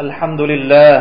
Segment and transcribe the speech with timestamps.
[0.00, 0.96] الحمد لله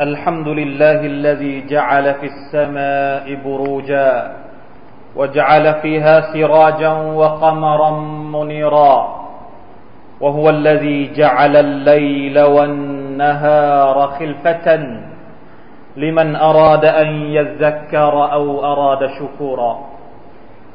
[0.00, 4.32] الحمد لله الذي جعل في السماء بروجا
[5.16, 7.90] وجعل فيها سراجا وقمرا
[8.36, 8.96] منيرا
[10.20, 14.68] وهو الذي جعل الليل والنهار خلفة
[15.96, 17.08] لمن أراد أن
[17.38, 19.78] يذكر أو أراد شكورا.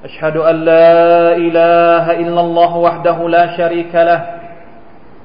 [0.05, 4.41] أشهد أن لا إله إلا الله وحده لا شريك له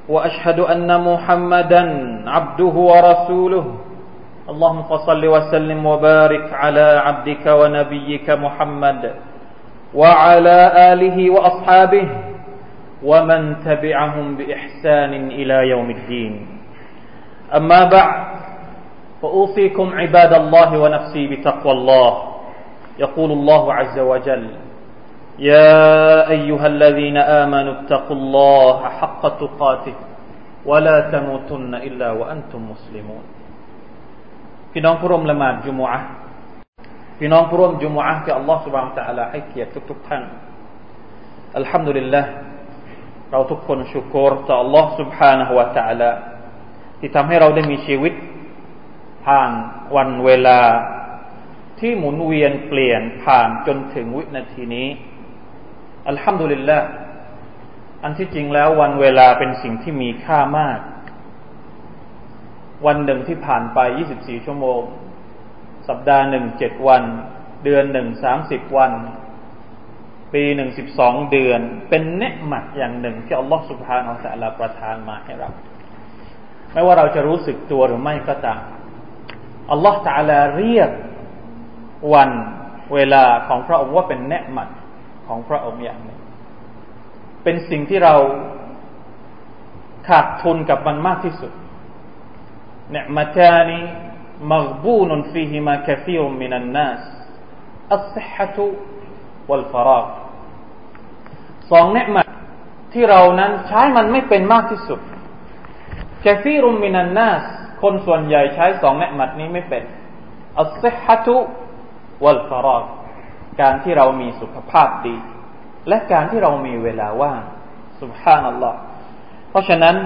[0.09, 1.83] وأشهد أن محمدا
[2.29, 3.65] عبده ورسوله
[4.49, 9.13] اللهم فصل وسلم وبارك على عبدك ونبيك محمد
[9.95, 10.57] وعلى
[10.93, 12.07] آله وأصحابه
[13.03, 16.47] ومن تبعهم بإحسان إلى يوم الدين
[17.55, 18.25] أما بعد
[19.21, 22.11] فأوصيكم عباد الله ونفسي بتقوى الله
[22.99, 24.47] يقول الله عز وجل
[25.39, 29.95] يا أيها الذين آمنوا اتقوا الله حق تقاته
[30.69, 33.23] ولا تموتن إلا وأنتم مسلمون
[34.73, 35.99] พี่น้องผู้ร่วมละหมาดจุมอะ
[37.19, 40.23] พี่น้องผู้ร่วมจุมอะที่อัลลอฮฺสุบานตะอัลาให้เกียรติทุกๆท่าน
[41.57, 42.21] อัลฮัมดุลิลละ
[43.31, 46.11] เราทุกคนชุกรต่อ Allah سبحانه และ تعالى
[46.99, 48.13] ที่ทำให้เราได้มีชีวิต
[49.25, 49.51] ผ่าน
[49.95, 50.61] วันเวลา
[51.79, 54.87] ที่หมุนเวียนเปลี่ยนผ่านจนถึงวินาทีนี้
[56.08, 56.78] อัลฮัมดุลิลละ
[58.02, 60.78] อันที่จริงแล้ววันเวลาเป็นสิ่งที่มีค่ามาก
[62.86, 63.78] วันหนึ่งที่ผ่านไป
[64.12, 64.80] 24 ชั่วโมง
[65.88, 67.02] สัปดาห์หนึ่งเจ็ดวัน
[67.64, 68.92] เดือนหนึ่งสามสิบวัน
[70.34, 75.48] ปีหนึ่งสิบสองเดือน เป็นเนืหมัดอย่างหนึ่ง ที่อัลลอฮฺสุบฮานาอัลลอฮฺประทานมาให้เรา
[76.72, 78.60] ไม่ว่าเราจะรู้สึกตัวหรือไม่ก็ตาม
[79.72, 80.90] อัลลอฮฺตะลาเรียก
[82.14, 82.30] วัน
[82.94, 84.68] เวลาของพระองค์ว่าเป็นเนืหมัด
[85.26, 86.20] ของพระองค์อย่างหนึ่ง
[87.42, 88.14] เป็นสิ่งที่เรา
[90.08, 91.52] ขาดทุนกับมันมากที่สุด
[92.90, 93.80] เนี่ยมาตานี
[94.52, 97.02] มักบูนฟีฮิมาคฟีรมินันนัส
[97.94, 98.66] อัลสิฮะตุ
[99.48, 100.06] วัลฟาราก
[101.70, 102.22] สองเนมั
[102.92, 105.00] ที่เรานั้นใช้มันไม่เป็นมากที่สุด
[106.24, 107.42] คฟิรุมมินันนัส
[107.82, 109.82] คนส่วนใหญ่ใช้สองเนมัดนี้ไม่เป็น
[110.60, 111.36] อัลสิฮะตุ
[112.24, 112.84] วัลฟาราก
[113.60, 115.16] การที่เรามีสุขภาพดี
[115.88, 117.40] และการที่เรามีเวลาว่าง
[118.00, 118.78] สุภาพนัลลอฮ์
[119.50, 119.96] เพราะฉะนั้น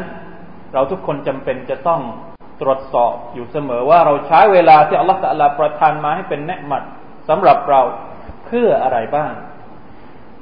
[0.72, 2.00] เราทุกคนจำเป็นจะต้อง
[2.60, 6.82] ตรวจสอบอยู่เสมอว่าเราใช้เวลาที่อัลลอฮฺสัลาประทานมาให้เป็นแนืมัด
[7.28, 7.80] สำหรับเรา
[8.46, 9.32] เพื่ออะไรบ้าง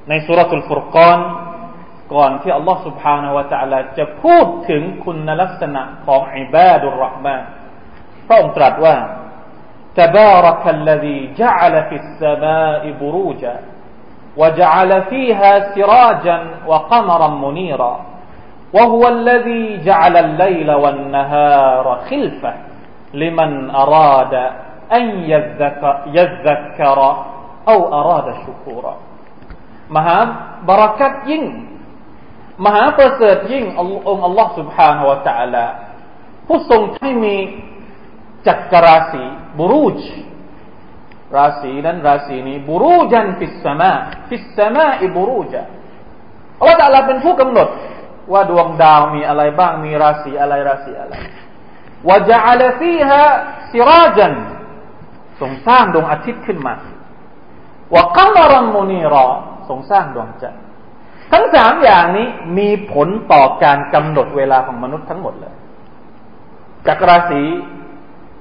[0.08, 1.18] ในสุรทุลฟุรกอน
[2.14, 7.42] ก่อนที่อัลลอฮฺสุบฮานาวะตะลาจะพูดถึงคุณลักษณะของอิบาดุลรอห์มาน
[8.26, 8.94] พระองค์ตรัสว่า
[10.00, 13.56] تبارك الذي جعل في السماء بروجا
[14.40, 17.94] وجعل فيها سراجا وقمرا منيرا
[18.76, 22.54] وهو الذي جعل الليل والنهار خلفة
[23.14, 24.34] لمن أراد
[24.92, 25.04] أن
[26.18, 26.98] يذكر,
[27.68, 28.94] أو أراد شكورا.
[29.96, 30.18] มหา
[30.68, 31.44] บรักัตยิ่ง
[34.28, 35.66] الله سبحانه และ تعالى
[36.46, 37.36] ผู้ทรงให้มี
[38.46, 39.24] จักรราศี
[39.58, 40.00] บุรูจ
[41.36, 43.92] ราศีนั้นราศีนี้บุรูจันฟิสมา
[44.28, 45.54] ฟิสมาอิบุรูจ
[46.58, 47.68] อัลลอฮฺตะลาเป็นผู้กำหนด
[48.32, 51.14] ว่าดวงดาวมีอะไรบ้างมีราศีอะไรราศีอะไร
[52.08, 53.22] ว่าจะจัลฟีฮะ
[53.72, 54.32] ซิราจัน
[55.40, 56.74] ทรงสร้างดวงอาทิตย์ขึ้นมา
[57.94, 59.26] ว่ากัมรัมมุนีรอ
[59.68, 60.62] ทรงสร้างดวงจันทร์
[61.32, 62.26] ทั้งสามอย่างนี้
[62.58, 65.54] มีผลต่อการกำหนดเวลาของมนุษย์ทั้งหมดเลย
[66.86, 67.42] จากราศี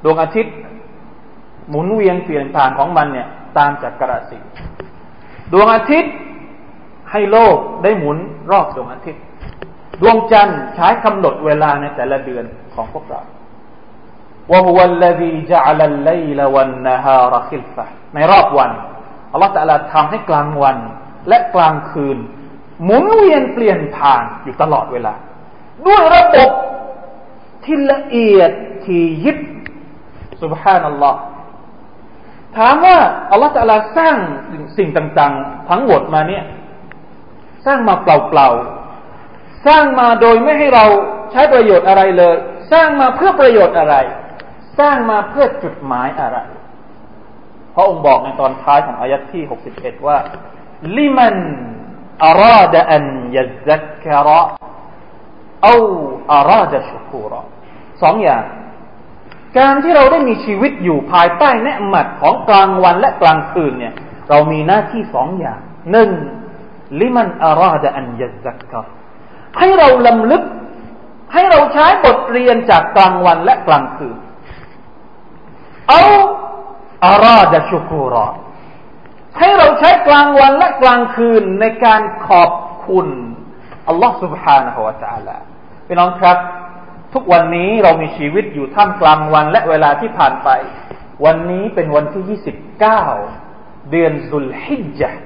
[0.04, 0.56] ดวงอาทิตย์
[1.70, 4.38] หมุนเวียนเปลี่ยนผ่านของมันเนี่ย ตามจักรสี
[5.52, 6.14] ดวงอาทิตย์
[7.12, 8.18] ให้โลกได้หมุน
[8.52, 9.22] รอบดวงอาทิตย์
[10.02, 12.46] ดวงจันทร์ใช้กำหนดเวลาในแต่ละเดือน
[12.76, 13.22] ของพวกเรา
[14.52, 17.86] ว่าฮุวัลลซีจัลลัยลวันนฮารคิลฟะ
[18.16, 18.72] ในรอบวัน
[19.32, 20.78] อัลลอฮฺตะลาทำให้กลางวัน
[21.30, 22.18] และกลางคืน
[22.86, 25.14] หมุนเวียนเปลี่ยนผ่านอยู่ตลอดเวลา
[25.86, 26.50] ด้วยระบบ
[27.64, 28.52] ที่ละเอียด
[28.86, 29.38] ที่ยิบ
[30.42, 31.12] سبحان ล l l a
[32.58, 32.98] ถามว่า
[33.32, 34.18] อัลลอฮฺตะลาสร้าง
[34.78, 36.44] สิ่งต่าง ๆ ทั้งหมดมาเนี่ย
[37.66, 40.86] สร้างมาเปล่าๆสร้างมาโดยไม่ให้เรา
[41.32, 42.36] ใช้ประโยชน์อะไรเลย
[42.72, 43.96] สร้างมาเพื่อประโยชน์อะไร
[44.80, 46.38] สร้างมาเพื่อจุดหมายอะไร
[47.74, 50.18] พระองค์บอกในตอนท้ายของอายัดที่หกสิบเอ็ดว่า
[50.98, 51.36] ลิมัน
[52.26, 53.04] อาราดอัน
[53.38, 54.42] ยัซักระ
[55.64, 55.76] เอา
[56.34, 57.42] อาราดชุคูระ
[58.02, 58.44] สองอย่าง
[59.59, 63.95] การที่เราได้มีชีวิตอยู่ภายใต้เนืหมัดของกลางวันและกลางคืนเนี่ย
[64.29, 65.61] เรามีหน้าที่สองอย่าง
[65.93, 66.11] หนึ่ง
[67.01, 68.83] ลิมันอาราดอันยัซักกระ
[69.59, 70.43] ให้เราลำลึก
[71.33, 74.17] ให้เราใช้บทเรียนจากกลางวันและกลางคืน
[75.89, 76.03] เอา
[77.05, 78.29] อาราดชุกูรอ
[79.39, 82.51] ให้เราใช้กลางวันและกลางคืนในการขอบ
[82.89, 83.07] คุณ
[83.89, 85.37] อัลลอฮ์ سبحانه และ تعالى
[85.87, 86.39] พี่น้องครับ
[87.17, 90.49] ทุกวันนี้เรามีชีวิตอยู่ท่ามกลางวันและเวลาที่ผ่านไป
[91.25, 92.41] วันนี้เป็นวันที่
[93.19, 95.23] 29 เดือนสุลฮิจจ์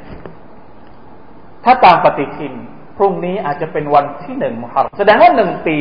[1.64, 2.54] ถ้าตามปฏิทิน
[2.96, 5.76] พรุ่งนี้อาจจะเป็นวันที่หนึ่งมุฮัรรมแสดงว่าหนึ่งปี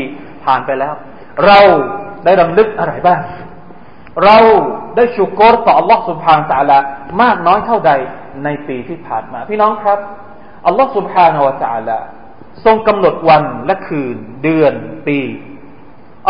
[0.46, 0.94] ผ่านไปแล้ว
[1.46, 1.60] เรา
[2.26, 3.20] ได้รำลึกอะไรบ้าง
[4.24, 4.38] เรา
[4.96, 6.78] ได้ชุกรต่อ Allah سبحانه และ تعالى
[7.22, 7.92] มากน้อยเท่าใด
[8.44, 10.00] ในปีที่ผ่านมา พี่น้องครับ
[10.70, 11.98] Allah سبحانه และ تعالى
[12.66, 14.74] ทรงกำหนดวันและคืน เดือน
[15.08, 15.20] ปี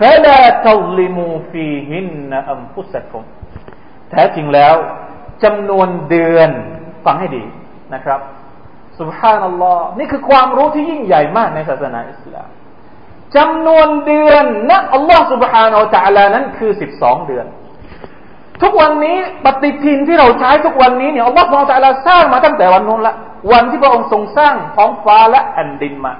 [0.00, 3.22] فلا تظلموا فيهن أنفسكم
[4.10, 4.74] แท้จริงแล้ว
[5.44, 6.50] จำนวนเดือน
[7.04, 7.44] ฟังให้ดี
[7.94, 8.20] นะครับ
[9.00, 12.48] สุบฮานัลลอฮ์นี่คือความรู้ที่ยิ่งใหญ่มากในศาสนาอิสลาม
[13.36, 17.46] จำนวนเดือนนะอัลลอฮ์ سبحانه และ تعالى นั้นคือสิบสองเดือน
[18.62, 23.14] ทุกวันนี้ปฏิทินที่เราใช้ทุกวันนี้เนี่ยอัลลอฮ์ سبحانه และ تعالى สร้างมาตั้งแต่วันนู้นละ
[23.52, 26.12] วันที่พระองค์ทรงสร้างท้องฟ้าและแผ่นดินมา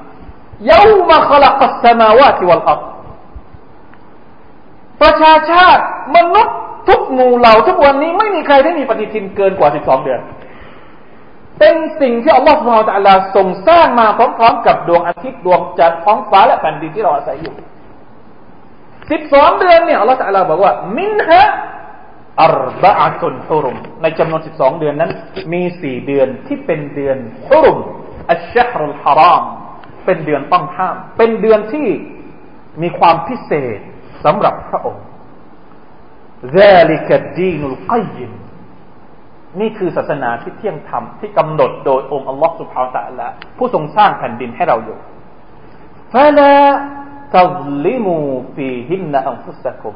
[0.67, 2.81] เยามาขลักสมาวาติวัลอัร
[5.02, 5.84] ประชาชาติ
[6.16, 6.56] มนุษย์
[6.90, 10.22] ทุกหมู่เหล่าทุกวันนี้ไม่มีใครที่มีปฏิทินเกินกว่า 12 เดือน
[11.60, 17.54] เป็นสิ่งที่อัลลอฮฺสุบฮานตะลาทรงสร้างมาพร้อมๆ กับดวงอาทิตย์ดวงจันทร์ท้องฟ้าและแผ่นดินที่เราอาศัยอยู่
[19.12, 21.42] 12 เดือนเนี่ยอัลลอฮฺตะลาบอกว่า มินฮะ
[22.44, 25.12] อัรบะอัตุนฮุรุม ในจำนวน 12 เดือนนั้น
[25.54, 27.18] มีสี่เดือนที่เป็นเดือน
[27.48, 27.78] ฮุรุม
[28.32, 29.44] อัชชฮรุลฮาราม
[30.06, 31.88] เป็นเดือนต้องห้าม เป็นเดือนที่
[32.82, 33.80] มีความพิเศษ
[34.25, 35.05] สำหรับพระองค์
[36.59, 38.33] ذلك الدين القيم
[39.61, 43.29] นี่คือศาสนาที่เที่ยงธรรมที่กำหนดโดยองค์อัลลอฮฺสุบฮาวตะละ
[43.59, 44.99] ผู้ทรงสร้างแผ่นดินให้เราอยู่
[46.13, 46.59] فلا
[47.37, 49.95] تظلموا فيهن أنفسكم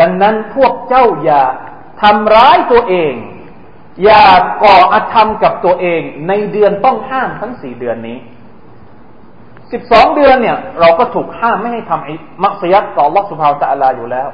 [0.00, 1.42] ดังนั้นพวกเจ้าอย่า
[2.02, 3.14] ทำร้ายตัวเอง
[4.04, 4.26] อย่า
[4.64, 8.18] ก่ออาธรรมกับตัวเองในเดือนต้องห้ามทั้งสี่เดือนนี้
[9.71, 12.13] สิบสองเดือนเนี่ย เราก็ถูกห้ามไม่ให้ทำไอ้
[12.43, 14.29] มักซียัตต่อลอสุภาวตะลาอยู่แล้ว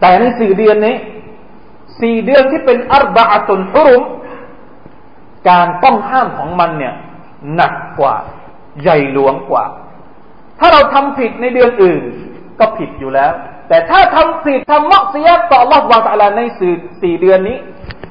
[0.00, 0.96] แต่ในสี่เดือนนี้
[2.00, 4.02] สี่เดือนที่เป็นอัรบะอตุนฮุรุม
[5.48, 6.94] การต้องห้ามของมันเนี่ย
[7.54, 8.14] หนักกว่า
[8.82, 9.64] ใหญ่หลวงกว่า
[10.58, 12.02] ถ้าเราทำผิดในเดือนอื่น
[12.58, 13.32] ก็ผิดอยู่แล้ว
[13.68, 17.58] แต่ถ้าทำผิดทำมักซียัตต่ออัลลอฮฺ سبحانه وتعالى ในสี่สี่เดือนนี้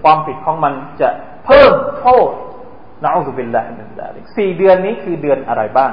[0.04, 1.10] ความผิดของมันจะ
[1.46, 2.30] เพิ่มโทษ
[3.04, 5.92] نعوذ بالله من ذلك สี่เดือนนี้คือเดือนอะไรบ้าง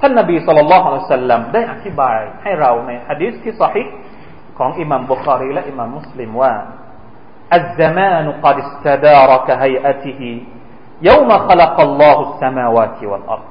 [0.00, 3.82] ท่านนบีสุลต่านละฮ์อัลสัลลัมได้อธิบายให้เราในฮะดิษที่สฮิ
[4.58, 6.54] ของอิหมัมบุคารีและอิหมัมมุสลิมว่า
[7.58, 10.22] الزمان قد استدار كهيئته
[11.02, 13.48] يوم خلق الله السماوات والأرض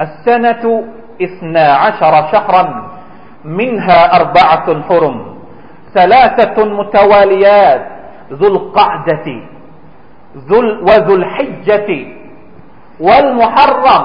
[0.00, 0.64] السنة
[1.22, 2.64] اثنا عشر شهرا
[3.44, 5.16] منها أربعة حرم
[5.94, 7.82] ثلاثة متواليات
[8.32, 9.26] ذو القعدة
[10.48, 10.58] ذو
[10.88, 11.90] وذو الحجة
[13.00, 14.04] والمحرم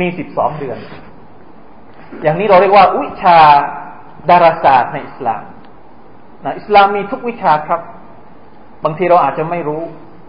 [0.00, 0.78] มีสิบสองเดือน
[2.22, 3.38] อย่างนี้เราเรียกว่า วิชา
[4.30, 5.42] ดาราศาสตร์ในอิสลาม
[6.44, 7.80] นะอิสลามมีทุกวิชาครับ
[8.84, 9.82] บางทีเราอาจจะไม่รู้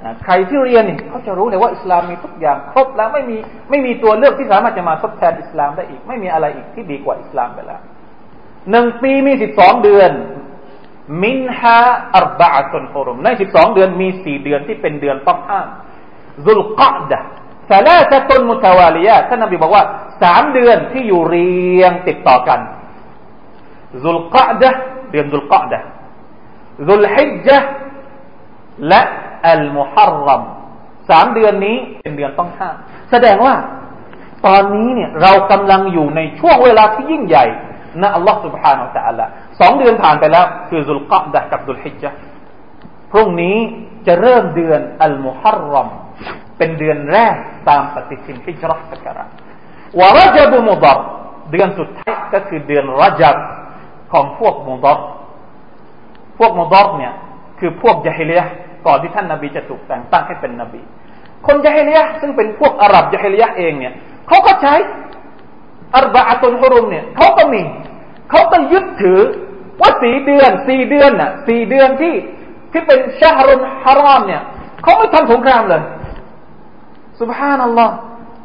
[0.03, 3.37] นะใครที่เรียนนี่เขาจะรู้เลยว่าอิสลามมีทุกอย่างครบแล้วไม่มี
[3.69, 7.81] ไม่มีตัวเลือกที่สามารถจะมาทดแทนอิสลามได้อีก ไม่มีอะไรอีกที่ดีกว่าอิสลามไปแล้ว
[8.71, 10.11] หนึ่งปีมีสิบสองเดือน
[11.23, 11.79] มินฮา
[12.15, 15.67] อัรบะตุนฮุรุมในสิบสองเดือนมีสี่เดือนที่เป็นเดือนต้องห้าม
[16.45, 17.19] ซุลกะดะ
[17.72, 19.84] สาลาสตุนมุตาวาลียะท่านนบีบอกว่า
[20.22, 22.60] สามเดือนที่อยู่เรียงติดต่อกัน
[24.04, 24.70] ซุลกะดะ
[25.10, 25.78] เดือนซุลกะดะ
[26.88, 27.68] ซุลฮิจจ์
[28.88, 29.00] และ
[29.48, 30.42] อัลมุฮัรรัม
[31.10, 32.76] สามเดือนนี้เป็นเดือนต้องห้าม
[33.10, 33.54] แสดงว่า
[34.46, 37.44] ตอนนี้เนี่ยเรากำลังอยู่ในช่วงเวลาที่ยิ่งใหญ่
[38.02, 39.24] นะอัลลอฮ์ سبحانه และ تعالى
[39.60, 42.18] สองเดือนผ่านไปแล้ว คือซุลกะดะกับซุลฮิจจ์
[43.12, 43.56] พรุ่งนี้
[44.06, 45.88] จะเริ่มเดือนอัลมุฮัรรอม
[46.63, 47.35] เป็นเดือนแรก
[47.69, 49.25] ตามปฏิทินฮิจรัสกระ
[49.99, 50.99] วะรจับมุดร
[51.51, 53.35] เดือนสุดท้ายก็คือเดือนรจับ
[54.11, 54.99] ของพวกมุดร
[56.37, 57.13] พวกมุดรเนี่ย
[57.59, 58.41] คือพวกยะฮิเลีย
[58.85, 60.81] ก่อนที่ท่านนาบีจะถูกแต่งตั้งให้เป็นนบี
[61.45, 63.93] คนยะฮิเลียซึ่งเป็นพวกอาหรับยะฮิเลียเองเนี่ย
[64.27, 64.73] เขาก็ใช้
[65.95, 67.61] อัรบะอตุนฮุรุมเนี่ยเขาก็มี
[68.31, 69.19] เขาก็ยึดถือ
[69.81, 72.13] ว่าสี่เดือนสี่เดือนน่ะสี่เดือนที่
[72.71, 74.41] ที่เป็นชาฮรุนฮารามเนี่ย
[74.83, 75.83] เขาไม่ทำสงครามเลย
[77.21, 77.95] สุบฮานัลลอฮ์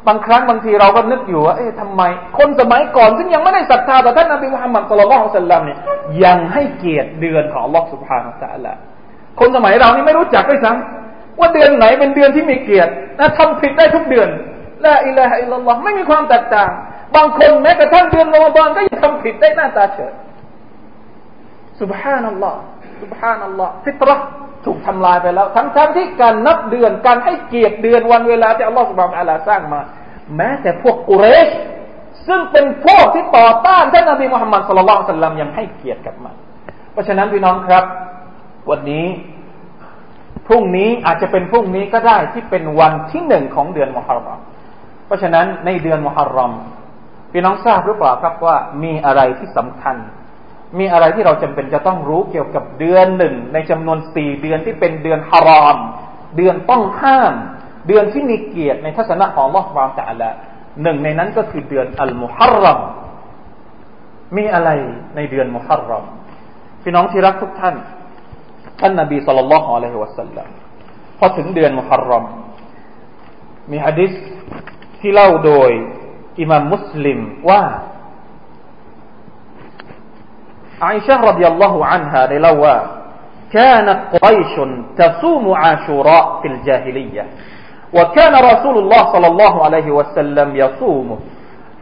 [0.07, 2.01] บางครั้งบางทีเราก็นึกอยู่ว่าเอ๊ะทำไม
[2.37, 5.79] คนสมัยก่อน ซึ่งยังไม่ได้ศรัทธาต่อท่านนบีมุฮัมมัดสุลลัลฮุสัลลัมเนี่ย
[6.23, 8.79] ยังให้เกียรติเดือนของอัลลอฮ์สุบฮานัลลอฮ์
[9.39, 14.29] คนสมัยเรานี่ไม่รู้จักด้วยซ้ำว่าเดือนไหนเป็นเดือนที่มีเกียรตินะทำผิดได้ทุกเดือน
[14.85, 16.71] ละอิละฮะอิลลัลลอฮ์ไม่มีความแตกต่าง
[17.15, 20.11] บางคนแม้กระทั่งเดือนรอมฎอนก็ยังทำผิดได้หน้าตาเฉย
[21.81, 22.59] สุบฮานัลลอฮ์
[23.01, 24.25] สุบฮานัลลอฮ์ฟิตรห์
[24.65, 29.81] ถูกทำลายไปแล้ว ทั้งทั้งที่การนับเดือนการให้เกียรติเดือนวันเวลาที่อัลลอฮฺสุบานะลาสร้างมา
[30.35, 31.47] แม้แต่พวกกุเรช
[32.27, 36.35] ซึ่งเป็นพวกที่ต่อต้านท่านนบีมุฮัมมัดสุลลัลสัลลัมยังให้เกียรติกับมัน
[36.91, 37.83] เพราะฉะนั้นพี่น้องครับ
[38.69, 39.05] วันนี้
[40.47, 44.39] พรุ่งนี้อาจจะเป็นพรุ่งนี้ก็ได้ที่เป็นวันที่หนึ่งของเดือนมุฮัรรอม
[45.05, 46.51] เพราะฉะนั้นในเดือนมุฮัรรอม
[47.31, 49.95] พี่น้องทราบหรือเปล่าครับว่ามีอะไรที่สำคัญ
[50.77, 55.77] มีอะไรที่เราจำเป็นจะต้องรู้เกี่ยวกับเดือนหนึ่งในจำนวนสี่เดือนที่เป็นเดือนฮารอม
[56.37, 57.33] เดือนต้องห้าม
[57.87, 60.29] เดือนที่มีเกียรติในทัศนะของลอฮฺวางแต่ละ
[60.83, 62.79] หนึ่งในนั้นก็คือเดือนอัลมุฮัรรอม
[64.37, 64.69] มีอะไร
[65.15, 66.05] ในเดือนมุฮัรรอม
[66.83, 67.75] พี่น้องที่รักทุกท่าน
[68.79, 70.47] ท่านนบีสุลต่านละฮ์อะลัยฮิวะสัลลัม
[71.19, 72.25] พอถึงเดือนมุฮัรรอม
[73.71, 74.11] มีฮะดิษ
[74.99, 75.69] ที่เล่าโดย
[76.39, 77.61] อิมามมุสลิมว่า
[80.84, 82.76] อาอิชะรดิยัลลอฮุอันฮาได้เล่าว่า
[83.58, 84.54] كانت قريش
[84.98, 87.24] تصوم عاشوراء في الجاهلية
[87.96, 91.18] وكان رسول الله صلى الله عليه وسلم يصومه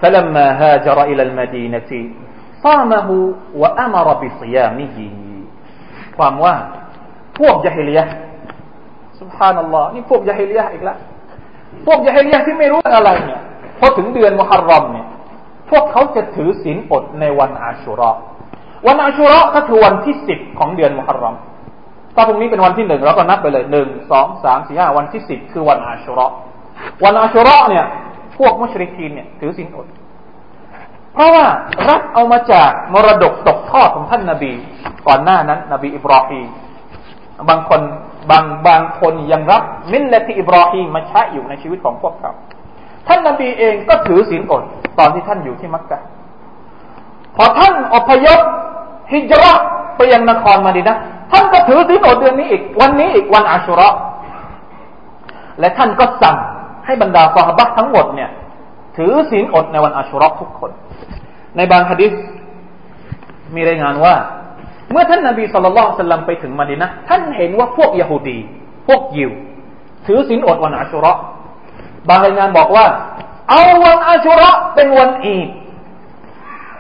[0.01, 1.91] فلما هاجر إلى المدينة
[2.65, 3.09] صامه
[3.61, 4.99] وأمر بصيامه
[6.19, 6.55] ความว่า
[7.39, 8.05] พวกยะฮิลียะ
[9.21, 10.99] สุบฮานัลลอฮ์นี่พวกยะฮิลียะอีกแล้ว
[11.87, 13.41] พวกยะฮิลียะที่ไม่รู้อะไรเนี่ย
[13.79, 15.07] พอถึงเดือนมุฮัรรอมเนี่ย
[15.71, 18.13] พวกเขาจะถือศีลอดในวันอาชูรอ
[18.88, 21.36] วันอาชุระก็คือวันที่สิบของเดือนมุฮัรรอม
[22.16, 26.28] ถ้าพรุ่งนี้เป็นวันที่หนึ่งเราก็นับไปเลยหนึ่งสองสามสี่ห้าวันที่สิบคือวันอาชุระ
[27.04, 27.86] วันอาชุระเนี่ย
[28.38, 29.88] พวกมุชริกีนเนี่ยถือสินอด
[31.14, 31.46] เพราะว่า
[31.90, 34.52] รับเอามาจากมรดกตกทอดของท่านนาบี
[35.08, 36.48] ก่อนหน้านั้น นบีอิบราฮีม
[37.50, 37.82] บางคน
[38.32, 42.32] บางบางคนยังรับมิลละที่อิบราฮีมมาใช้อยู่ในชีวิตของพวกเขา
[43.08, 44.64] ท่านนาบีเองก็ถือศีลอด
[45.00, 46.02] ตอนที่ท่านอยู่ที่มักกะ
[47.38, 48.40] พอท่านอพยพ
[49.12, 49.54] ฮิจรั
[49.98, 50.98] ไปยังนครมาดีนะ
[51.32, 53.88] ท่านก็ถือศีลอดเดือนนี้อีกวันนี้อีกวันอาชุระ
[55.60, 56.38] และท่านก็สั่ง
[56.86, 58.30] ให้บรรดาซอฮาบะทั้งหมดเนี่ย
[58.98, 60.72] ถือศีลอดในวันอาชุระทุกคน
[61.58, 62.12] ในบางฮะดิษ
[63.56, 64.16] มีรายงานว่า
[64.92, 68.38] เมื่อท่านนาบีสุลต่านสัลลัมไปถึงมาดีนะท่านเห็นว่าพวกยโฮดี
[68.88, 69.32] พวกยิว
[70.06, 71.14] ถือศีลอดวันอาชุระ
[72.08, 72.86] บางรายงานบอกว่า
[73.50, 75.48] เอาวันอาชุระเป็นวันอีด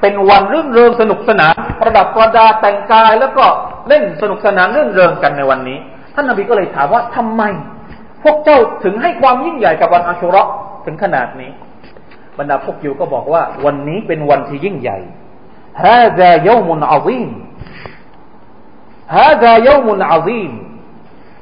[0.00, 3.44] เป็นวันรื่นเริงสนุกสนานประดับประดาแต่งกาย แล้วก็
[3.88, 5.78] เล่นสนุกสนานรื่นเริงกันในวันนี้
[6.14, 7.42] ท่านนบีก็เลยถามว่าทำไม
[8.22, 10.42] พวกเจ้าถึงให้ความยิ่งใหญ่กับวันอาชุระ
[10.84, 11.50] ถึงขนาดนี้
[12.38, 14.98] บรรดาพวกยูก็บอกว่า วันนี้เป็นวันที่ยิ่งใหญ่
[15.86, 17.30] هذا يوم عظيم
[19.08, 20.52] هذا يوم عظيم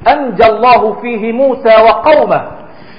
[0.08, 2.42] أنجى الله فيه موسى وقومه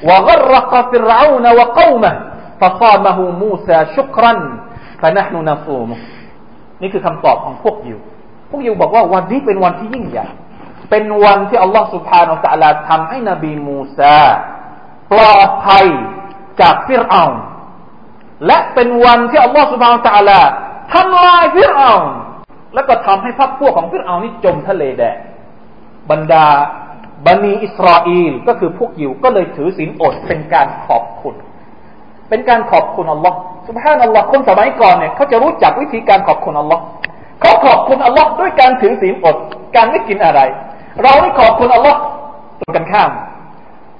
[0.04, 2.14] وغرق فرعون وقومه
[2.62, 4.34] فصامه موسى شكرا
[5.01, 5.89] فنحن نصوم
[6.81, 7.99] นี่คือคำตอบของพวกยิว
[8.51, 10.27] พวกยิวบอกว่าวันนี้เป็นวันที่ยิ่งใหญ่
[10.91, 14.21] เป็นวันที่อัลลอฮฺสุบฮานาอัลลอฮฺทำให้นบีมูซา
[15.13, 15.87] ปลอดภัย
[16.61, 17.25] จากฟิรเอา
[18.47, 20.47] และเป็นวันที่อัลลอฮฺสุบฮานาอัลลอฮฺ
[20.93, 21.93] ทำลายฟิรเอา
[22.75, 25.17] แล้วก็ทำให้พรรคพวกของฟิรเอานี่จมทะเลแดง
[26.11, 26.47] บรรดา
[27.27, 31.35] บันีอิสราเอลก็คือพวกยิวก็เลยถือศีลอดเป็นการขอบคุณ
[32.29, 33.37] เป็นการขอบคุณอัลลอฮ์
[33.69, 36.83] สุบฮานัลลอฮ์คนสมัยก่อนเนี่ยเขาจะรู้จักวิธีการขอบคุณอัลลอฮ์
[37.41, 39.37] เขาขอบคุณอัลลอฮ์ด้วยการถือศีลอด
[39.77, 40.41] การไม่กินอะไร
[41.03, 41.99] เราไม่ขอบคุณอัลลอฮ์
[42.61, 43.11] ตรงกันข้าม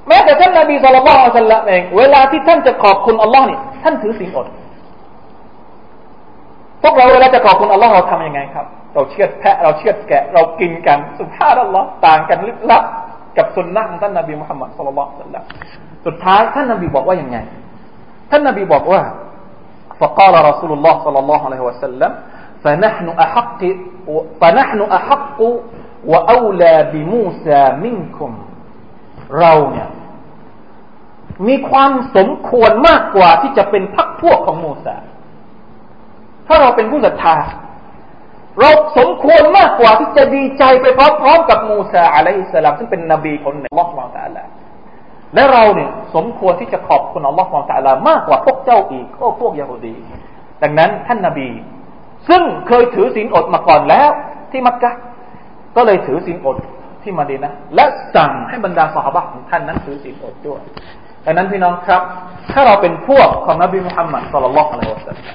[0.09, 4.47] แม้แต่ท่านนบีสุลต่านอัลลอฮ์เอง เวลาที่ท่านจะขอบคุณอัลลอฮ์นี่ท่านถือศีลอด
[6.83, 12.83] พวกเราเวลาจะขอบคุณอัลลอฮ์เราทำยังไงครับ เราเชือดแพะเราเชือดแกะ เรากินกันสุภาพอัลลอฮ์ต่างกันลึกลับ
[13.39, 15.11] กับสุนนะของท่านนบีมุฮัมมัดสุลลัลลอฮ์
[16.07, 17.39] สุดท้ายท่านนบีบอกว่ายังไง
[18.30, 19.02] ท่านนบีบอกว่า
[20.02, 22.12] فقال رسول الله صلى الله عليه وسلم
[22.64, 23.62] فنحن أحق
[24.42, 25.40] فنحن أحق
[26.12, 28.32] وأولى بموسى منكم
[29.40, 29.90] เราเนี่ย
[31.48, 34.98] มีความสมควรมากกว่าที่จะเป็นพักพวกของมูซา
[36.48, 37.38] ถ้าเราเป็นผู้ศรัทธา
[38.60, 44.44] เราสมควรมากกว่าที่จะดีใจไปพร้อมๆกับมูซาอะลัยฮิสสลามซึ่งเป็นนบีคนหนึ่งอัลลอฮฺมาตาลา
[45.37, 49.95] และเราเนี่ยสมควรที่จะขอบคุณอัลลอฮฺมาตาลามากกว่าพวกเจ้าอีกโอ้พวกยาฮูดี
[50.63, 51.49] ดังนั้นท่านนบี
[52.29, 54.11] ซึ่งเคยถือศีลอดมาก่อนแล้ว
[54.51, 54.93] ที่มักกะ
[55.77, 56.57] ก็เลยถือศีลอด
[57.03, 60.61] ที่มาดีนะและสั่งให้บรรดาสหบะของท่านนั้นถือศีลอดด้วย
[61.25, 62.03] ดังนั้นพี่น้องครับ
[62.53, 65.35] ถ้าเราเป็นพวกของนบีมุฮัมมัดสุลลัลลอฮุอะลัยฮิวะสัลลัม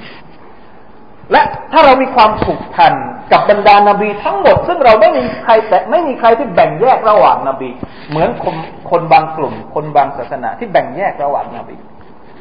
[1.32, 2.92] และถ้าเรามีความผูกพัน
[3.32, 7.70] กับบรรดานาบีทั้งหมด ซึ่งเราไม่มีใครแต่ไม่มีใครที่แบ่งแยกระหว่างนาบี
[8.10, 8.56] เหมือนคน
[8.90, 11.76] คนบางกลุ่ม คนบางศาสนาที่แบ่งแยกระหว่างนาบี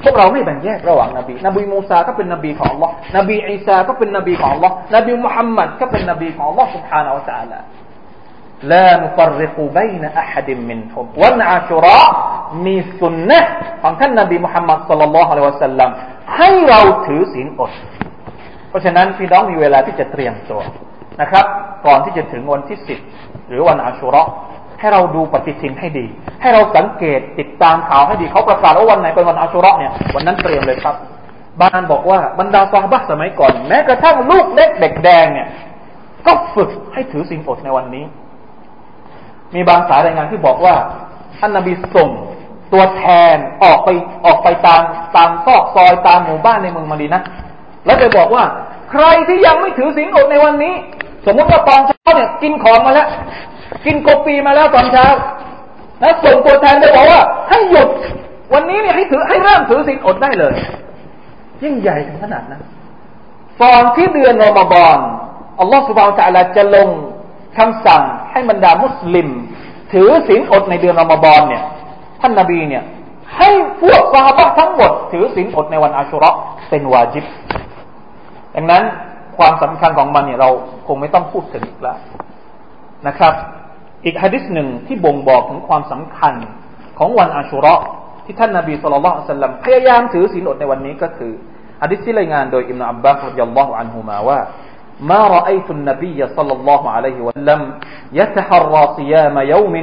[0.03, 7.59] พวกเราไม่แบ่งแยกระหว่างนบี นบีมูซาก็เป็นนบีของ Allah นบีอีสาก็เป็นนบีของ Allah นบีมุฮัมมัดก็เป็นนบีของ Allah سبحانه และ تعالى
[8.71, 11.99] لا نفرق بين أحد منهم วันอาชุระ
[12.65, 13.39] มีสุนนะ
[13.81, 15.89] ของท่านนบีมุฮัมมัดสัลลัลลอฮุอะลัยฮิวะสัลลัม
[16.37, 17.71] ให้เราถือศีลอด
[18.70, 20.60] เพราะฉะนั้นพี่น้องมีเวลาที่จะเตรียมตัว
[21.20, 21.44] นะครับ
[21.86, 22.98] ก่อนที่จะถึงวันที่สิบ
[23.48, 24.22] หรือวันอาชุระ
[24.80, 26.06] ให้เราดูปฏิทินให้ดี
[26.40, 30.94] ให้เราสังเกตติดตามข่าวให้ดีเขาประกาศว่าวันไหนเป็นวันอาชุระเนี่ยวันนั้นเตรียมเลยครับ
[31.60, 35.48] บานบอกว่าบรรดาซอฮาบะสมัยก่อนแม้กระทั่งลูกเล็กเด็กแดงเนี่ย
[36.26, 38.04] ก็ฝึกให้ถือศีลอดในวันนี้
[39.54, 40.74] มีบางสายรายงานที่บอกว่า
[41.38, 42.10] ท่านนบีส่ง
[42.72, 43.88] ตัวแทนออกไป
[44.26, 44.82] ออกไปตาม
[45.16, 47.22] ตามซอกซอยตามหมู่บ้านในเมืองมาดีนะ
[47.86, 48.44] แล้วไปบอกว่า
[48.90, 50.74] ใครที่ยังไม่ถือศีลอดในวันนี้
[51.26, 53.08] สมมติว่าตอนเช้าเนี่ยกินของมาแล้ว
[53.84, 55.06] กินกปีมาแล้วตอนเช้า
[56.00, 57.88] แล้วส่งตัวแทนไปบอกว่าให้หยุด
[58.54, 60.54] วันนี้เนี่ยให้ถือให้เริ่มถือศีลอดได้เลย
[61.62, 62.62] ยิ่งใหญ่ถึงขนาดนั้น
[63.62, 64.98] ก่อนที่เดือนรอมฎอน
[65.60, 66.88] อัลลอฮฺสุบานตะลาจะลง
[67.58, 69.28] คำสั่งให้บรรดามุสลิม
[69.92, 71.62] ถือศีลอดในเดือนรอมฎอนเนี่ย
[72.20, 72.84] ท่านนาบีเนี่ย
[73.36, 73.50] ให้
[73.82, 76.30] พวกซาฮาบะทั้งหมด ถือศีลอดในวันอาชุระ
[76.70, 77.24] เป็นวาจิบ
[78.55, 78.83] ดังนั้น
[79.37, 80.49] ความสำคัญของมันเนี่ยเรา
[80.87, 81.97] คงไม่ต้องพูดถึงอีกแล้ว
[83.07, 83.33] นะครับ
[84.05, 86.33] อีกฮะดิษหนึ่งที่บ่งบอกถึงความสำคัญ
[86.99, 87.75] ของวันอาชุระ
[88.25, 91.33] ที่ท่านนาบีสุลต่านสัลลัมพยายามถือศีลอดในวันนี้ก็คือ
[91.81, 94.39] ฮะดิษที่รายงานโดยอิมนาอับบาสรดิยัลลอฮุอันฮุมาว่า
[95.01, 97.59] ما رأيت النبي صلى الله عليه وسلم
[98.19, 99.75] يتحرى صيام يوم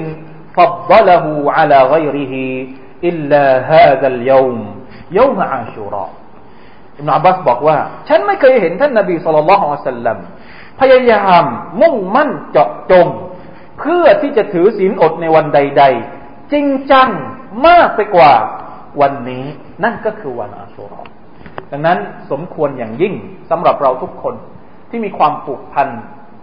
[0.56, 2.34] فضله على غيره
[3.04, 4.58] إلا هذا اليوم
[5.10, 6.10] يوم عاشوراء
[6.97, 10.17] อิมนาบัสบอกว่า ฉันไม่เคยเห็นท่านนาบีสุลต่านละฮ์สัลลัม
[10.79, 11.43] พยายาม
[11.81, 13.07] มุ่งมั่นเจาะจง
[13.79, 15.83] เพื่อที่จะถือศีลอดในวันใด
[16.17, 17.09] ๆ จริงจัง
[17.67, 18.31] มากไปกว่า
[19.01, 19.45] วันนี้
[19.83, 21.01] นั่นก็คือวันอาชุรอ
[21.71, 21.99] ดังนั้น
[22.31, 23.13] สมควรอย่างยิ่ง
[23.49, 24.35] สำหรับเราทุกคน
[24.89, 25.87] ที่มีความผูกพัน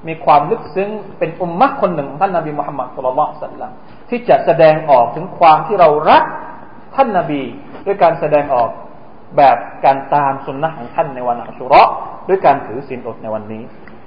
[0.08, 0.88] มีความลึกซึ้ง
[1.18, 3.70] เป็นอุมมะคนหนึ่งของท่านนาบีมุฮัมมัดสุลลัลสัลลัม
[4.08, 6.24] ที่จะแสดงออกถึงความที่เรารัก
[6.94, 7.42] ท่านนาบี
[7.86, 8.68] ด้วยการแสดงออก
[9.37, 11.83] แบบการตามสุนนะของท่านในวันอัชุระ
[12.27, 13.63] ด้วยการถือศีลอดในวันนี้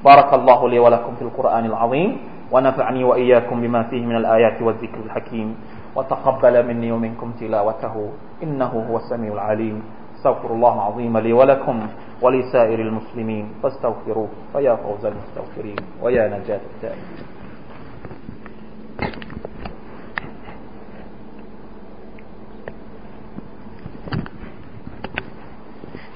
[0.09, 2.11] بارك الله لي ولكم في القرآن العظيم
[2.53, 5.49] ونفعني وإياكم بما فيه من الآيات والذكر الحكيم
[5.97, 7.95] وتقبل مني ومنكم تلاوته
[8.43, 9.77] إنه هو السميع العليم
[10.17, 11.77] استغفر الله العظيم لي ولكم
[12.23, 17.27] ولسائر المسلمين فاستغفروه فيا فوز المستغفرين ويا نجاة التائبين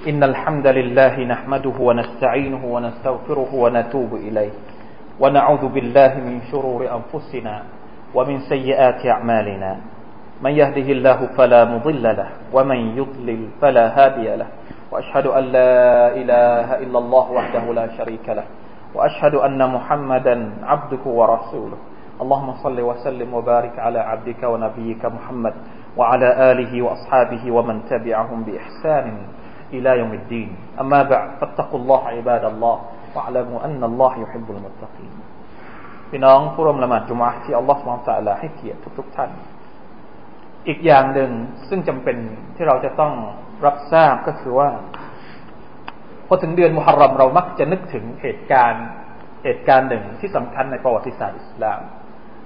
[0.10, 4.52] إن الحمد لله نحمده ونستعينه ونستغفره ونتوب إليه.
[5.20, 7.64] ونعوذ بالله من شرور أنفسنا
[8.16, 9.72] ومن سيئات أعمالنا.
[10.42, 14.48] من يهده الله فلا مضل له ومن يضلل فلا هادي له.
[14.92, 18.44] وأشهد أن لا إله إلا الله وحده لا شريك له.
[18.96, 21.78] وأشهد أن محمدا عبده ورسوله.
[22.22, 25.54] اللهم صل وسلم وبارك على عبدك ونبيك محمد
[25.98, 29.06] وعلى آله وأصحابه ومن تبعهم بإحسان
[29.77, 30.49] إلى يوم الدين
[30.81, 32.77] أما بعد فاتقوا الله عباد الله
[33.14, 35.14] واعلموا أن الله يحب المتقين
[36.11, 39.31] พี่น้องผู้ร่วมละหมาดจุมะที่อัลลอฮฺสุบานตะลาให้เกียรติทุกๆท่าน
[40.69, 41.31] อีกอย่างหนึ่ง
[41.69, 42.16] ซึ่งจำเป็น
[42.57, 43.12] ที่เราจะต้อง
[43.64, 44.69] รับทราบก็คือว่า
[46.27, 48.87] พอถึงเดือนมุฮัรรอมเรามักจะนึกถึงเหตุการณ์
[49.45, 51.81] เหตุการณ์หนึ่งที่สำคัญในประวัติศาสตร์อิสลาม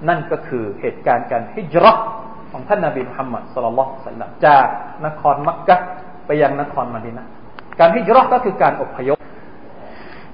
[0.09, 1.99] นั่นก็คือเหตุการณ์การฮิจรัต
[2.53, 4.67] ของท่านนาบีมุฮัมมัดสุลลัลสัลลัมจาก
[5.07, 5.77] นครมักกะ
[6.26, 7.26] ไปยังนครมาดีนะ
[7.80, 9.20] การฮิจรัตก็คือการอพยพ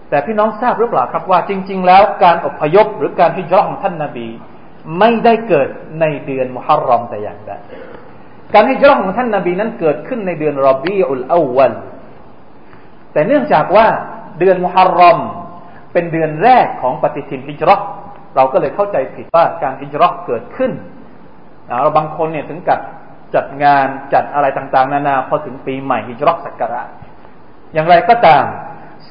[0.09, 4.27] แต่พี่น้องทราบหรือเปล่าครับว่าจริง ๆ แล้วการอพยพหรือการฮิจรัตของท่านนาบี
[4.99, 5.67] ไม่ได้เกิด
[5.99, 7.51] ในเดือนมุฮัรรอมแต่อย่างใด
[8.53, 11.73] การฮิจรัตของท่านนาบีนั้นเกิดขึ้นในเดือนรอบีอุลอาวัล
[13.13, 13.87] แต่เนื่องจากว่า
[14.39, 15.19] เดือนมุฮัรรอม
[15.93, 17.75] เป็นเดือนแรกของปฏิทินฮิจรั
[18.35, 20.71] เราก็เลยเข้าใจผิดว่าการฮิจรัเกิดขึ้น
[21.81, 22.79] เราบางคนเนี่ยถึงกับ
[23.35, 26.81] จัดงานจัดอะไรต่างๆ นานาพอถึงปีใหม่ฮิจรัชสักการะ
[27.73, 28.43] อย่างไรก็ตาม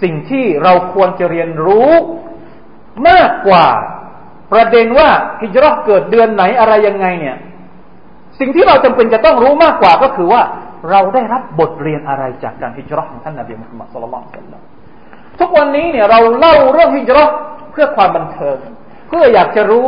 [0.02, 1.90] สิ่งที่เราควรจะเรียนรู้
[3.08, 3.66] มากกว่า
[4.52, 5.08] ประเด็นว่า
[5.42, 7.36] ฮิจรัชเกิดเดือนไหนอะไรยังไงเนี่ย
[8.40, 10.42] สิ่งที่เราจำเป็นจะต้องรู้มากกว่าก็คือว่า
[10.90, 14.62] เราได้รับบทเรียนอะไรจากการฮิจรัชของท่านนบีมุฮัมมัดสุลลัลสัลลัม
[15.40, 17.30] ทุกวันนี้เนี่ยเราเล่าเรื่องฮิจรัช
[17.72, 18.58] เพื่อความบันเทิง
[19.08, 19.86] เพื่ออยากจะรู้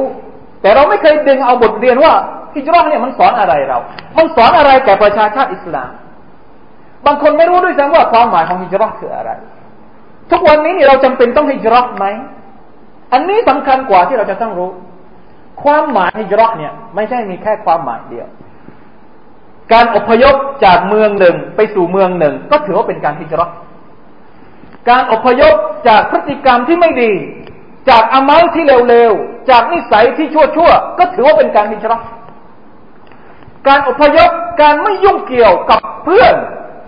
[0.62, 2.14] แต่เราไม่เคยดึงเอาบทเรียนว่า
[2.56, 3.78] ฮิจรัชเนี่ยมันสอนอะไรเรา
[4.18, 5.90] มันสอนอะไรแก่ประชาชาติอิสลาม
[7.06, 9.30] บางคนไม่รู้ด้วยซ้ำว่าความหมายของฮิจรัชคืออะไร
[10.30, 12.06] ทุกวันนี้เนี่ยเราจำเป็นต้องฮิจรัชไหม
[13.12, 14.70] อันนี้สำคัญกว่าที่เราจะต้องรู้
[15.62, 18.28] ความหมายฮิจรัชเนี่ยไม่ใช่มีแค่ความหมายเดียว
[19.72, 20.34] การอพยพ
[20.64, 23.50] จากเมืองหนึ่งไปสู่เมืองหนึ่ง ก็ถือว่าเป็นการฮิจรัช
[24.88, 25.54] การอพยพ
[25.88, 27.12] จากพฤติกรรมที่ไม่ดี
[27.90, 32.02] จากอามัลที่เร็วๆ จากนิสัยที่ชั่วๆ ก็ถือว่าเป็นการฮิจรัช
[33.68, 34.30] การอพยพ
[34.62, 36.34] การไม่ยุ่งเกี่ยวกับเพื่อน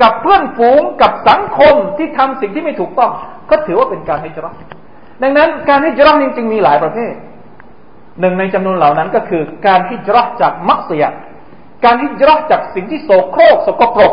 [0.03, 3.11] กับเพื่อนฝูงกับสังคมที่ทำสิ่งที่ไม่ถูกต้อง
[3.51, 4.51] ก็ถือว่าเป็นการให้จรั
[5.23, 7.13] ดังนั้นการให้จรัจริงๆมีหลายประเภท
[8.21, 11.05] หนึ่งในจำนวนเหล่านั้นก็คือ การฮิจรัจากมักเสีย
[11.85, 14.13] การฮิจรัจากสิ่งที่โสโครกสกปรก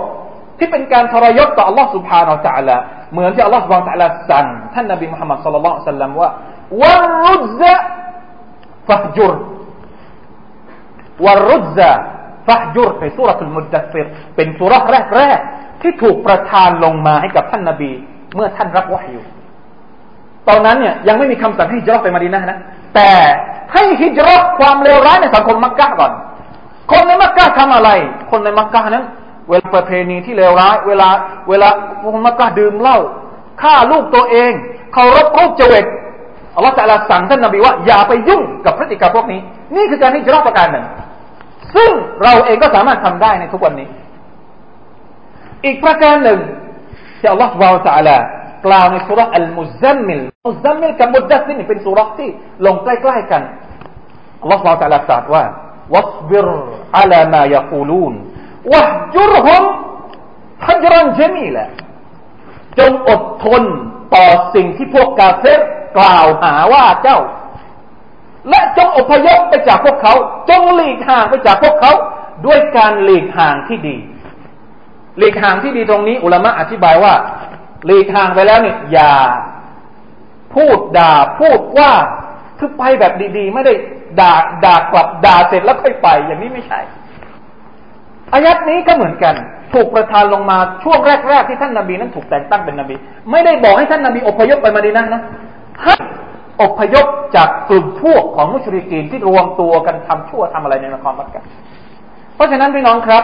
[0.60, 2.78] ที่เป็นการทรยศต่ออัลลอฮ์สุบฮานาอัลตะละ
[3.12, 6.30] เหมือนที่อัลลอฮ์สุบฮานาอัลตะละสั่งท่านนบีมุฮัมมัดสุลลัลสัลลัมว่า
[6.82, 6.96] วา
[7.28, 7.76] รุซะ
[8.88, 9.36] ฟะจุร
[11.26, 11.92] วารุซะ
[12.48, 14.74] ฟะจุรในสุรทูลมุดดัสซิรเป็นสุร
[15.16, 17.92] แรกๆที่ถูกประทานลงมาให้กับท่านนบี
[18.36, 19.22] เมื่อท่านรับวะฮยู
[20.48, 22.60] ตอนนั้นเนี่ยยังไม่มีคำสั่งให้ฮิจรัตไปมาดีนะนะ
[22.96, 23.12] แต่
[23.74, 26.12] ให้ฮิจรัตความเลวร้ายในสังคมมักกะก่อน
[26.92, 27.90] คนในมักกะทำอะไร
[28.32, 29.06] คนในมักกะนั้น
[29.50, 31.10] เวลาประเพณีที่เลวร้าย เวลา
[31.50, 31.70] เวลา
[32.04, 32.98] คนมักกะดื่มเหล้า
[33.62, 34.52] ฆ่าลูกตัวเอง
[34.94, 35.86] เคารพรูปเจวิต
[36.56, 39.40] อัลลอฮฺจะสั่งท่านนบีว่าอย่าไปยุ่งกับพฤติกรรมพวกนี้
[39.76, 40.86] นี่คือการฮิจรัตประการหนึ่ง
[41.76, 41.92] ซึ่ง
[42.24, 43.88] เราเองก็สามารถทำได้ในทุกวันนี้
[45.66, 46.40] อีกประการหนึ่ง
[47.20, 48.18] ที่อัลลอฮฺ عز وجل
[48.66, 52.30] กล่าวในสูเราะฮ์อัลมุซซัมมิลมุซซัมมิลกับมุดดัษษิรนี่เป็นสูเราะฮ์ที่
[52.66, 53.44] ลงใกล้ๆกัน
[54.42, 55.44] อัลลอฮฺ عز وجل ตรัสว่า
[55.96, 58.14] واصبر على ما يقولون
[58.72, 59.64] واهجرهم
[60.68, 61.66] هجرا جميلا
[62.80, 63.64] จงอดทน
[64.16, 65.62] ต่อสิ่งที่พวกกาเซร
[65.98, 67.20] กล่าวหาว่าเจ้า
[68.50, 70.14] และจงอพยพไปจากพวกเขา
[70.50, 71.92] จงหลีกห่างไปจากพวกเขา
[72.46, 73.98] ด้วยการหลีกห่างที่ดี
[75.18, 77.14] หลีกห่างที่ดีตรงนี้ อุลามะอธิบายว่า
[77.86, 79.14] หลีกทางไปแล้วเนี่ยอย่า
[80.56, 81.92] พูดด่าพูดว่า
[82.60, 83.74] คือไปแบบดีๆ ไม่ได้
[84.20, 84.34] ด่า
[84.66, 86.80] ด่ากลับด่าเสร็จแล้วค่อยไป อย่างนี้ไม่ใช่
[88.34, 89.36] อายัดนี้ก็เหมือนกัน
[89.74, 91.00] ถูกประทานลงมาช่วง
[91.30, 92.96] แรกๆที่ท่านนาบีนั้นถูกแต่งตั้งเป็นนบี
[93.32, 95.22] ไม่ได้บอกให้ท่านนาบีอพยพไปมาดีนะนะ
[96.61, 101.45] ให้อพยพจากกลุ่มพวกของมุชริกีนที่รวมตัวกันทำชั่วทำอะไรในนครมักกะ
[102.35, 103.23] เพราะฉะนั้นพี่น้องครับ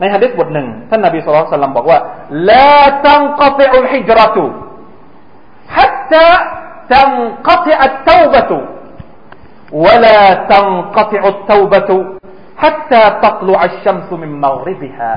[0.00, 1.98] ในฮะดิษบทหนึ่งท่านนบีสุลต่านบอกว่า
[2.50, 4.46] ลาตังกติอุลฮิจรตุ
[5.78, 6.28] حتى
[6.92, 8.50] تنقطع التوبة
[9.84, 10.20] ولا
[10.52, 11.90] تنقطع التوبة
[12.62, 15.14] حتى تطلع الشمس من مغربها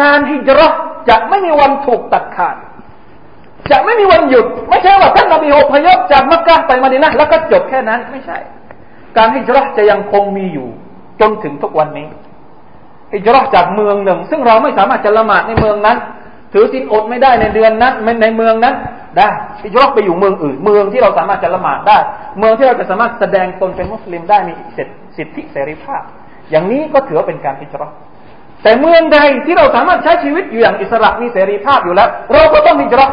[0.00, 0.68] การฮิจรั
[1.08, 2.56] จะไม่มีวันถูกตัดขาด
[3.71, 8.37] จะไม่มีวันหยุด ไม่ใช่ว่าท่านนบีอพยพจากมักกะไปมาดีนะแล้วก็จบแค่นั้นไม่ใช่
[9.17, 10.67] การฮิจรัจะยังคงมีอยู่
[11.21, 12.07] จนถึงทุกวันนี้
[13.13, 15.97] ฮิจรัชจากเมืองหนึ่ง ซึ่งเราไม่สามารถจะละหมาดในเมืองนั้น
[16.53, 18.75] ถือศีลอดไม่ได้ในเดือนนั้นในเมืองนั้น
[19.17, 19.29] ได้
[19.63, 21.97] ฮิจรัชไปอยู่เมืองอื่น เมืองที่เราสามารถจะละหมาดได้
[22.39, 24.53] เมืองที่เราจะสามารถแสดงตนเป็นมุสลิมได้มี
[25.17, 26.01] สิทธิเสรีภาพ
[26.51, 27.91] อย่างนี้ก็ถือเป็นการฮิจรัช
[28.63, 33.09] แต่เมืองใดที่เราสามารถใช้ชีวิตอยู่อย่างอิสระมีเสรีภาพอยู่แล้ว เราก็ต้องฮิจรัช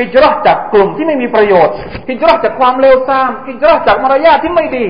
[0.00, 1.74] ฮิจรัชจากกลุ่มที่ไม่มีประโยชน์
[2.08, 4.86] ฮิจรัชจากความเลวทรามฮิจรัชจากมารยาทที่ไม่ดี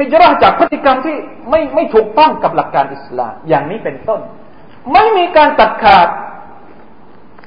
[0.00, 1.16] ฮิจรัชจากพฤติกรรมที่
[1.50, 4.20] ไม่ไม่ถูกต้องกับหลักการอิสลามอย่างนี้เป็นต้น
[4.92, 6.08] ไม่มีการตัดขาด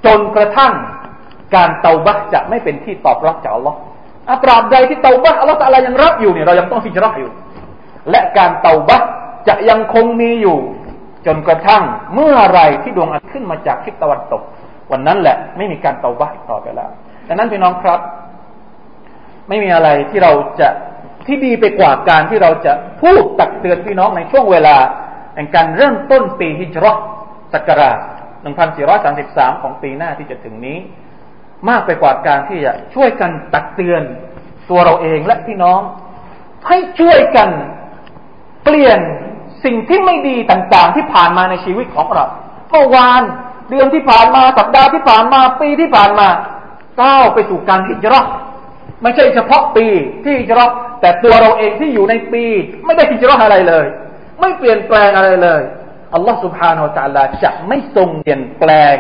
[0.05, 0.73] จนกระทั่ง
[1.55, 3.77] การเตาบะจะไม่เป็นที่ตอบรับจากอัลลอฮ์
[4.31, 7.31] อาตราบใดที่เตาบะอัลลอฮ์อะไรยังรับอยู่เนี่ยเรายังต้องฮิจรัชอยู่
[8.11, 9.01] และการเตาบะ
[9.47, 10.57] จะยังคงมีอยู่
[11.25, 11.83] จนกระทั่ง
[12.15, 14.41] เมื่อไรที่ดวงอาทิตย์ขึ้นมาจากทิศตะวันตก
[14.91, 16.89] วันนั้นแหละไม่มีการเตาบะต่อไปแล้ว
[17.27, 17.99] ดังนั้นพี่น้องครับ
[19.47, 20.69] ไม่มีอะไรที่เราจะ
[21.27, 24.75] ที่ดีไปกว่าการที่เราจะพูดตักเตือนพี่น้องในช่วงเวลา
[25.35, 26.97] แห่งการเริ่มต้นปีฮิจรัช
[27.53, 27.97] ศักราช
[28.79, 30.77] 1433 ของปีหน้าที่จะถึงนี้
[31.69, 34.01] มากไปกว่าการที่จะช่วยกันตักเตือน
[34.69, 35.81] ตัวเราเองและพี่น้อง
[36.67, 37.49] ให้ช่วยกัน
[38.63, 38.99] เปลี่ยน
[39.63, 42.25] สิ่งที่ไม่ดีต่างๆ ที่ผ่านมาในชีวิตของเรา
[42.69, 43.23] เมื่อวาน
[43.69, 46.27] เดือนที่ผ่านมาสัปดาห์ที่ผ่านมาปีที่ผ่านมา
[47.01, 48.25] ก้าวไปสู่การอิจรัต
[49.01, 49.85] ไม่ใช่เฉพาะปี
[50.23, 52.43] ที่อิจรัตแต่ตัวเราเองที่อยู่ในปี
[52.85, 53.85] ไม่ได้อิจรัตอะไรเลย
[54.39, 55.61] ไม่เปลี่ยนแปลงอะไรเลย
[56.13, 58.95] อัลลอฮฺสุบฮานาอัลตะลาจะไม่ทรงเปลี่ยนแปลง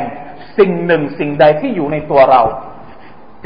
[0.57, 2.41] สิ่งหนึ่งสิ่งใดที่อยู่ในตัวเรา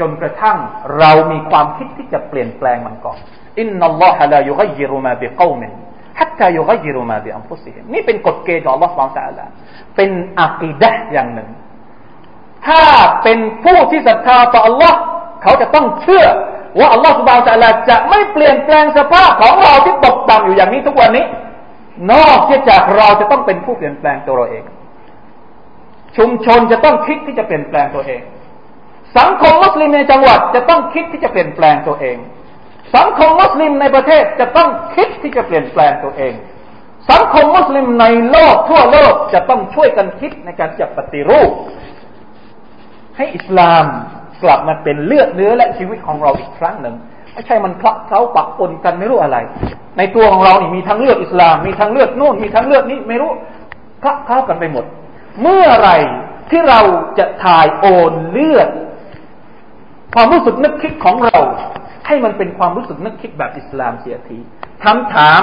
[0.00, 0.58] จนกระทั่ง
[0.98, 3.18] เรามีความคิดที่จะเปลี่ยนแปลงมันก่อน
[3.60, 5.72] อินนัลลอฮฺละยุกัยรุมาบิกอมิน
[6.20, 9.46] ฮัตตายุกยิรุมาบิอัมฟุสิฮิมนี่เป็นกฎเกณฑ์ของอัลลอฮฺสุบานตะลา
[9.96, 11.48] เป็นอักีดะอย่างหนึ่ง
[12.66, 12.82] ถ้า
[13.22, 14.98] เป็นผู้ที่ศรัทธาต่ออัลลอฮ์
[15.42, 16.26] เขาจะต้องเชื่อ
[16.78, 21.24] ว่าอัลลอฮฺสุบานตะลาจะไม่เปลี่ยนแปลงสภาพของเราที่ตกต่ำอยู่อย่างนี้ทุกวันนี้
[22.12, 24.64] นอกจากเราจะต้องเป็นผู้เปลี่ยนแปลงตัวเราเอง
[26.16, 28.20] ชุมชนจะต้องคิดที่จะเปลี่ยนแปลงตัวเอง
[29.18, 32.16] สังคมมุสลิมในจังหวัดจะต้องคิดที่จะเปลี่ยนแปลงตัวเอง
[32.96, 36.34] สังคมมุสลิมในประเทศจะต้องคิดที่จะเปลี่ยนแปลงตัวเอง
[37.10, 41.50] สังคมมุสลิมในโลกทั่วโลกจะต้องช่วยกันคิดในการจะปฏิรูป
[43.16, 43.84] ให้อิสลาม
[44.42, 46.94] กลับมาเป็นเลือดเนื้อและชีวิตของเราอีกครั้งหนึ่ง
[47.32, 49.38] ไม่ใช่มันคลักเคล้าปักปนกันไม่รู้อะไร
[49.98, 53.30] ในตัวของเรานี่มีทั้งเลือดอิสลาม มีทั้งเลือดนู่นมีทั้งเลือดนี้ไม่รู้
[54.02, 54.84] คลักเคล้ากันไปหมด
[55.42, 55.90] เมื่อไร
[56.50, 56.80] ที่เรา
[57.18, 58.68] จะถ่ายโอนเลือด
[60.14, 61.38] ความรู้สึกนึกคิดของเรา
[62.10, 64.38] ให้มันเป็นความรู้สึกนึกคิดแบบอิสลามเสียที
[64.84, 65.42] คำถาม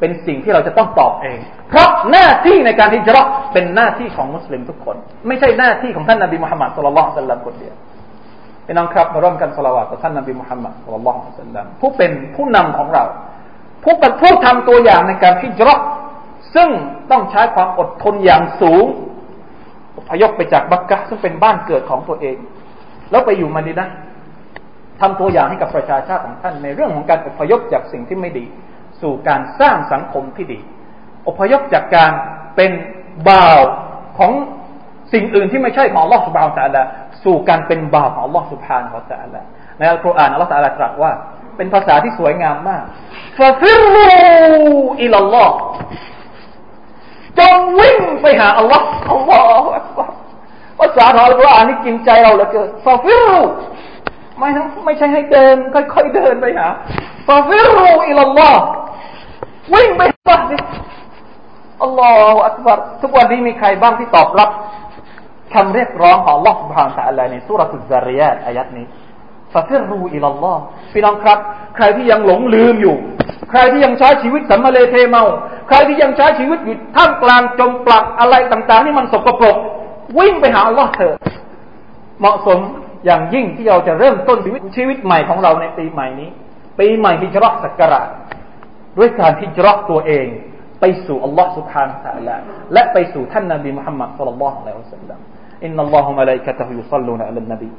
[0.00, 3.22] เป็นสิ่งที่เราจะต้องตอบเอง เพราะหน้าที่ในการที่จะรั
[3.52, 4.96] เป็นหน้าที่ของมุสลิมทุกคน
[5.28, 7.74] ไม่ใช่หน้าที่ของท่านนบีมุฮัมมัดสุลลัลสัลลัมคนเดียว
[8.66, 13.04] พี่น้องครับมาร่วมกันสละวาต่อท่านนบีมุฮัมมัดสุลลัลสัลลัมผู้เป็นผู้นำของเรา
[13.84, 15.76] ผู้เป็นผู้ทำตัวอย่างในการที่จะรั
[16.54, 16.68] ซึ่ง
[17.10, 18.84] ต้องใช้ความอดทนอย่างสูง
[20.08, 22.36] พยพไปจากบักกะซึ่งเป็นบ้านเกิดของตัวเอง
[23.10, 23.88] แล้วไปอยู่มาดีนะ
[25.00, 28.44] ทำตัวอย่างให้กับประชาชาติของท่านในเรื่องของการอพยพจากสิ่งที่ไม่ดี
[29.00, 30.58] สู่การสร้างสังคมที่ดี
[31.28, 32.12] อพยพจากการ
[32.56, 32.70] เป็น
[33.28, 33.60] บ่าว
[34.18, 34.32] ของ
[35.12, 36.82] สิ่งอื่นที่ไม่ใช่ของลอสุบานตะละ
[37.24, 39.42] สู่การเป็นบ่าวของลอสุบานของตะละ
[39.78, 41.12] ในอัลกุรอานอัลลอฮฺตะลตรัสว่า
[41.56, 42.84] เป็นภาษาที่สวยงามมาก
[43.38, 44.08] ฟาฟิรู
[45.02, 45.50] อิลลอฮ
[47.38, 50.10] จงวิ่งไปหาอัลลอฮฺอัลลอฮฺ
[50.78, 53.38] ภาษาของอัลกุรอานนี่กินใจเราเหลือเกินฟาฟิรู
[54.40, 56.68] ไม่นะไม่ใช่ให้เดิน ค่อยๆเดินไปหา
[57.28, 58.62] ففروا إلى الله
[59.74, 60.42] วิ่งไปบ้าน
[61.82, 64.50] الله أكبر ทุกวันนี้มีใครบ้างที่ตอบรับ
[65.54, 68.86] คำเรียกร้องของอัลลอฮฺ سبحانه وتعالى ในสูเราะฮ์ซาริยาตอายัตนี้
[69.52, 71.38] ففروا إلى الله พี่น้องครับ
[71.76, 72.96] ใครที่ยังหลงลืมอยู่
[73.50, 75.24] ใครที่ยังใช้ชีวิตสำมะเลเทเมา
[75.68, 79.56] ใครที่ยังใช้ชีวิตอยู่ท่ามกลางจมปลักอะไรต่าง ๆ ที่มันสกปรก
[80.18, 81.14] วิ่งไปหาอัลลอฮ์เถอะ
[82.20, 82.58] เหมาะสม
[83.05, 86.29] อย่างยิ่งที่เราจะเริ่มต้นชีวิตชีวิตใหม่ของเราในปีใหม่นี้
[86.79, 88.01] ปีใหม่ฮิจรักสักการะ
[88.97, 90.27] ด้วยการฮิจรักตัวเอง
[90.79, 92.35] ไปสู่อัลลอฮ์ سبحانه และ تعالى
[92.73, 95.19] และไปสู่ท่านนบีมุฮัมมัดสุลลัลลอฮุอะลัยฮิวะสัลลัม
[95.63, 97.69] อินนัลลอฮุมะลาอิกะตะฮุยุศ็อลลูนอะลันนบี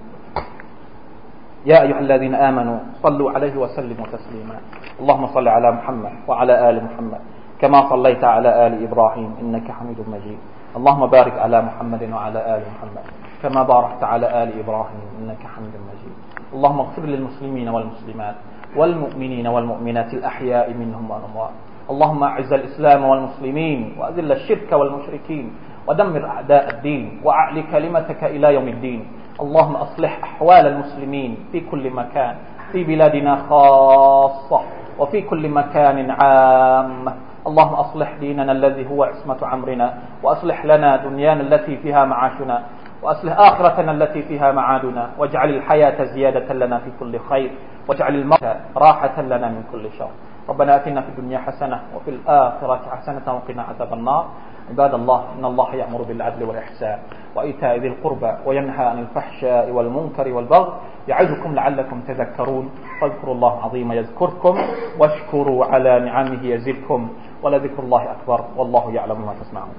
[1.70, 4.56] يا أيها الذين آمنوا صلوا عليه وسلموا تسليما
[5.00, 7.20] اللهم صل على محمد وعلى آل محمد
[7.60, 10.38] كما صليت على آل إبراهيم إنك حميد مجيد
[10.78, 13.04] اللهم بارك على محمد وعلى آل محمد
[13.43, 16.15] كما باركت على آل إبراهيم إنك حميد مجيد.
[16.53, 18.35] اللهم اغفر للمسلمين والمسلمات
[18.77, 21.51] والمؤمنين والمؤمنات الأحياء منهم والأموات.
[21.89, 25.53] اللهم أعز الإسلام والمسلمين وأذل الشرك والمشركين
[25.87, 29.01] ودمر أعداء الدين وأعل كلمتك إلى يوم الدين.
[29.41, 32.35] اللهم أصلح أحوال المسلمين في كل مكان
[32.71, 34.61] في بلادنا خاصة
[34.99, 37.13] وفي كل مكان عامة
[37.47, 42.63] اللهم أصلح ديننا الذي هو عصمة عمرنا وأصلح لنا دنيانا التي فيها معاشنا.
[43.01, 47.51] وأصلح آخرتنا التي فيها معادنا واجعل الحياة زيادة لنا في كل خير
[47.87, 48.43] واجعل الموت
[48.77, 50.09] راحة لنا من كل شر.
[50.49, 54.25] ربنا آتنا في الدنيا حسنة وفي الآخرة حسنة وقنا عذاب النار.
[54.69, 56.99] عباد الله إن الله يأمر بالعدل والإحسان
[57.35, 60.73] وإيتاء ذي القربى وينهى عن الفحشاء والمنكر والبغي
[61.07, 62.69] يعظكم لعلكم تذكرون.
[63.01, 64.57] فاذكروا الله العظيم يذكركم
[64.99, 67.09] واشكروا على نعمه يزدكم
[67.43, 69.75] ولذكر الله أكبر والله يعلم ما تصنعون.